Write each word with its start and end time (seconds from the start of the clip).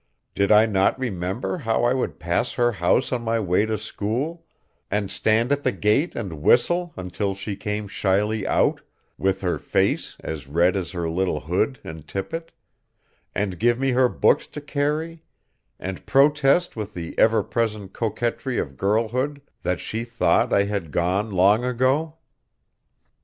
Did 0.33 0.51
I 0.51 0.65
not 0.65 0.97
remember 0.97 1.59
how 1.59 1.83
I 1.83 1.93
would 1.93 2.17
pass 2.17 2.53
her 2.53 2.71
house 2.71 3.11
on 3.11 3.21
my 3.21 3.39
way 3.39 3.67
to 3.67 3.77
school, 3.77 4.43
and 4.89 5.11
stand 5.11 5.51
at 5.51 5.61
the 5.61 5.71
gate 5.71 6.15
and 6.15 6.41
whistle 6.41 6.91
until 6.97 7.35
she 7.35 7.55
came 7.55 7.87
shyly 7.87 8.47
out, 8.47 8.81
with 9.19 9.41
her 9.41 9.59
face 9.59 10.17
as 10.21 10.47
red 10.47 10.75
as 10.75 10.89
her 10.93 11.07
little 11.07 11.41
hood 11.41 11.77
and 11.83 12.07
tippet, 12.07 12.51
and 13.35 13.59
give 13.59 13.77
me 13.77 13.91
her 13.91 14.09
books 14.09 14.47
to 14.47 14.59
carry, 14.59 15.21
and 15.79 16.07
protest 16.07 16.75
with 16.75 16.95
the 16.95 17.13
ever 17.19 17.43
present 17.43 17.93
coquetry 17.93 18.57
of 18.57 18.77
girlhood 18.77 19.39
that 19.61 19.79
she 19.79 20.03
thought 20.03 20.51
I 20.51 20.63
had 20.63 20.89
gone 20.89 21.29
long 21.29 21.63
ago? 21.63 22.17